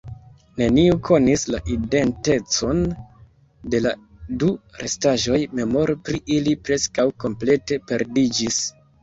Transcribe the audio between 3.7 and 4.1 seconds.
de la